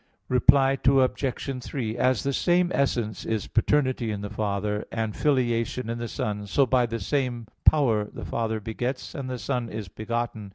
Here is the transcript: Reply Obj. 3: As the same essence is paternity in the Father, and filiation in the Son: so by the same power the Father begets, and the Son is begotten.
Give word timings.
Reply 0.29 0.79
Obj. 0.83 1.63
3: 1.63 1.95
As 1.95 2.23
the 2.23 2.33
same 2.33 2.71
essence 2.73 3.23
is 3.23 3.45
paternity 3.45 4.09
in 4.09 4.21
the 4.21 4.31
Father, 4.31 4.83
and 4.91 5.15
filiation 5.15 5.91
in 5.91 5.99
the 5.99 6.07
Son: 6.07 6.47
so 6.47 6.65
by 6.65 6.87
the 6.87 6.99
same 6.99 7.45
power 7.65 8.05
the 8.05 8.25
Father 8.25 8.59
begets, 8.59 9.13
and 9.13 9.29
the 9.29 9.37
Son 9.37 9.69
is 9.69 9.89
begotten. 9.89 10.49